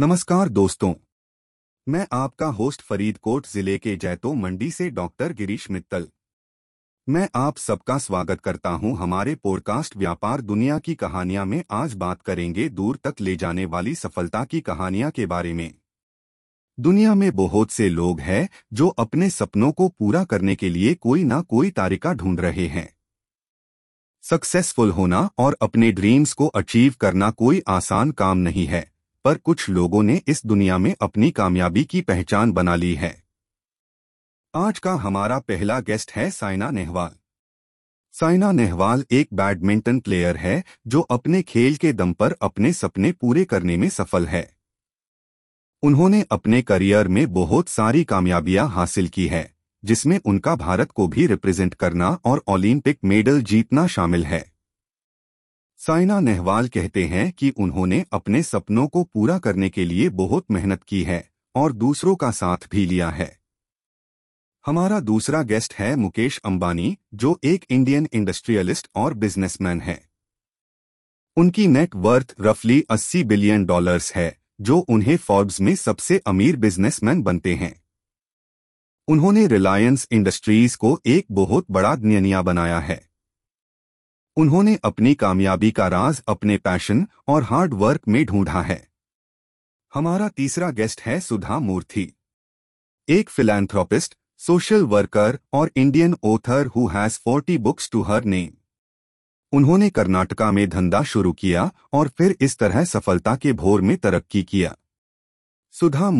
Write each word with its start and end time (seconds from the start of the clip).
नमस्कार 0.00 0.48
दोस्तों। 0.48 0.94
मैं 1.88 2.06
आपका 2.12 2.46
होस्ट 2.46 2.82
फरीदकोट 2.82 3.46
ज़िले 3.46 3.78
के 3.78 3.96
जैतो 3.96 4.34
मंडी 4.34 4.70
से 4.70 4.90
डॉक्टर 4.90 5.32
गिरीश 5.32 5.70
मित्तल। 5.70 6.08
मैं 7.08 7.28
आप 7.34 7.56
सबका 7.56 7.98
स्वागत 7.98 8.40
करता 8.40 8.68
हूँ 8.68 8.96
हमारे 8.96 9.34
पॉडकास्ट 9.34 9.96
व्यापार 9.96 10.40
दुनिया 10.40 10.78
की 10.78 10.94
कहानियाँ 10.94 11.44
में। 11.46 11.64
आज 11.70 11.94
बात 11.94 12.22
करेंगे 12.22 12.68
दूर 12.68 12.96
तक 13.04 13.14
ले 13.20 13.36
जाने 13.36 13.64
वाली 13.64 13.94
सफलता 13.94 14.44
की 14.44 14.60
कहानियाँ 14.60 15.10
के 15.10 15.26
बारे 15.26 15.52
में। 15.52 15.74
दुनिया 16.80 17.14
में 17.14 17.32
बहुत 17.32 17.70
से 17.70 17.88
लोग 17.88 18.20
हैं 18.20 18.48
जो 18.72 18.88
अपने 18.88 19.30
सपनों 19.30 19.72
को 19.72 19.88
पूरा 19.88 20.24
करने 20.24 20.56
के 20.56 20.68
लिए 20.68 20.94
कोई 20.94 21.24
ना 21.24 21.40
कोई 21.40 21.70
तारिका 21.70 22.12
ढूंढ 22.12 22.40
रहे 22.40 22.66
हैं। 22.66 22.88
सक्सेसफुल 24.22 24.90
होना 24.90 25.30
और 25.38 25.56
अपने 25.62 25.92
ड्रीम्स 25.92 26.32
को 26.32 26.46
अचीव 26.46 26.94
करना 27.00 27.30
कोई 27.30 27.62
आसान 27.68 28.10
काम 28.10 28.38
नहीं 28.38 28.66
है। 28.66 28.93
पर 29.24 29.34
कुछ 29.34 29.68
लोगों 29.68 30.02
ने 30.02 30.22
इस 30.26 30.46
दुनिया 30.46 30.78
में 30.78 30.94
अपनी 31.00 31.30
कामयाबी 31.30 31.84
की 31.84 32.00
पहचान 32.00 32.52
बना 32.52 32.74
ली 32.74 32.94
है। 32.94 33.24
आज 34.54 34.78
का 34.78 34.92
हमारा 34.92 35.38
पहला 35.38 35.80
गेस्ट 35.80 36.10
है 36.12 36.30
साइना 36.30 36.70
नेहवाल। 36.70 37.10
साइना 38.12 38.52
नेहवाल 38.52 39.04
एक 39.10 39.28
बैडमिंटन 39.34 40.00
प्लेयर 40.00 40.36
है, 40.36 40.64
जो 40.86 41.00
अपने 41.00 41.42
खेल 41.42 41.76
के 41.76 41.92
दम 41.92 42.12
पर 42.12 42.36
अपने 42.42 42.72
सपने 42.72 43.12
पूरे 43.12 43.44
करने 43.44 43.76
में 43.76 43.88
सफल 43.88 44.26
है। 44.26 44.56
उन्होंने 45.82 46.24
अपने 46.30 46.62
करियर 46.62 47.08
में 47.08 47.32
बहुत 47.32 47.68
सारी 47.68 48.04
कामयाबियाँ 48.04 48.68
हासिल 48.68 49.08
की 49.08 49.26
है, 49.26 49.54
जिसमें 49.84 50.20
उनका 50.24 50.56
भारत 50.56 50.90
को 50.90 51.08
भी 51.08 51.26
रिप्रेजेंट 51.26 51.74
करना 51.74 52.18
और 52.24 52.44
ओलंपिक 52.46 52.98
मेडल 53.04 53.42
जीतना 53.42 53.86
शामिल 53.86 54.24
है। 54.24 54.53
साइना 55.86 56.20
नेहवाल 56.20 56.68
कहते 56.68 57.04
हैं 57.04 57.32
कि 57.32 57.50
उन्होंने 57.50 58.04
अपने 58.12 58.42
सपनों 58.42 58.86
को 58.86 59.04
पूरा 59.04 59.38
करने 59.38 59.70
के 59.70 59.84
लिए 59.84 60.08
बहुत 60.08 60.44
मेहनत 60.50 60.82
की 60.82 61.02
है 61.02 61.30
और 61.54 61.72
दूसरों 61.72 62.16
का 62.16 62.30
साथ 62.30 62.56
भी 62.72 62.86
लिया 62.86 63.10
है। 63.10 63.38
हमारा 64.66 65.00
दूसरा 65.00 65.42
गेस्ट 65.42 65.74
है 65.74 65.96
मुकेश 65.96 66.40
अंबानी, 66.44 66.98
जो 67.14 67.40
एक 67.44 67.64
इंडियन 67.70 68.08
इंडस्ट्रियलिस्ट 68.12 68.88
और 68.94 69.14
बिजनेसमैन 69.14 69.80
है। 69.80 70.08
उनकी 71.36 71.66
नेट 71.66 71.94
वर्थ 71.94 72.34
रफली 72.40 72.84
80 72.90 73.24
बिलियन 73.24 73.64
डॉलर्स 73.64 74.12
है, 74.14 74.38
जो 74.60 74.78
उन्हें 74.78 75.16
फॉर्ब्स 75.16 75.60
में 75.60 75.76
सबसे 75.76 76.18
अमीर 76.18 76.56
बिजनेसमैन 76.56 77.22
बनते 77.22 77.54
हैं। 77.54 77.84
उन्होंने 79.08 79.46
रिलायंस 79.46 80.08
इंडस्ट्रीज़ 80.12 80.76
को 80.76 81.00
एक 81.06 81.26
बहुत 81.30 81.66
बड़ा 81.70 81.96
नियनिया 81.96 82.42
बनाया 82.42 82.80
है। 82.80 83.13
उन्होंने 84.36 84.78
अपनी 84.84 85.14
कामयाबी 85.14 85.70
का 85.70 85.88
राज 85.88 86.22
अपने 86.28 86.56
पैशन 86.58 87.06
और 87.28 87.42
हार्ड 87.42 87.74
वर्क 87.74 88.00
में 88.08 88.24
ढूंढा 88.26 88.62
है। 88.62 88.88
हमारा 89.94 90.28
तीसरा 90.28 90.70
गेस्ट 90.70 91.00
है 91.00 91.20
सुधा 91.20 91.58
मूर्ति। 91.58 92.12
एक 93.08 93.30
फिलैंथ्रोपिस्ट 93.30 94.14
सोशल 94.38 94.82
वर्कर 94.82 95.38
और 95.52 95.70
Indian 95.76 96.16
author 96.22 96.66
who 96.66 96.86
has 96.86 97.18
forty 97.18 97.58
books 97.58 97.90
to 97.90 98.02
her 98.02 98.24
name 98.24 98.50
उन्होंने 99.52 99.90
कर्नाटका 99.90 100.50
में 100.52 100.68
धंधा 100.68 101.02
शुरू 101.02 101.32
किया 101.32 101.70
और 101.92 102.08
फिर 102.08 102.36
इस 102.40 102.56
तरह 102.58 102.84
सफलता 102.84 103.36
के 103.36 103.52
भोर 103.52 103.82
में 103.82 103.96
तरक्की 103.96 104.42
किया। 104.42 104.74
सुधा 105.74 106.10